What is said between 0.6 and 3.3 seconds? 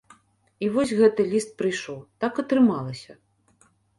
І вось гэты ліст прыйшоў, так атрымалася.